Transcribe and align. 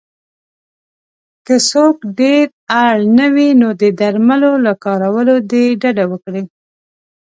که 1.45 1.55
څوک 1.69 1.97
ډېر 2.19 2.45
اړ 2.85 2.95
نه 3.17 3.27
وی 3.35 3.49
نو 3.61 3.69
د 3.81 3.83
درملو 3.99 4.53
له 4.65 4.73
کارولو 4.85 5.35
دې 5.51 5.65
ډډه 5.81 6.05
وکړی 6.11 6.43